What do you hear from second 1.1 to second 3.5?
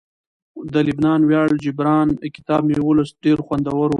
ویاړ جبران کتاب مې ولوست ډیر